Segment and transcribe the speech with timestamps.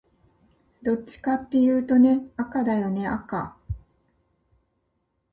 [0.81, 3.55] どっちかっていうとね、赤だよね赤